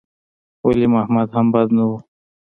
[0.65, 1.91] ولي محمد هم بد نه و.